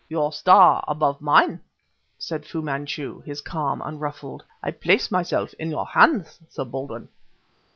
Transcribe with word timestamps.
"Your 0.09 0.33
star 0.33 0.83
above 0.87 1.21
mine," 1.21 1.59
said 2.17 2.43
Fu 2.43 2.63
Manchu, 2.63 3.19
his 3.19 3.39
calm 3.39 3.83
unruffled. 3.85 4.43
"I 4.63 4.71
place 4.71 5.11
myself 5.11 5.53
in 5.59 5.69
your 5.69 5.85
hands, 5.85 6.39
Sir 6.49 6.65
Baldwin." 6.65 7.07